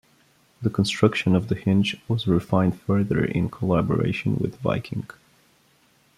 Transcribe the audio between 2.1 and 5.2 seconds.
refined further in collaboration with Viking.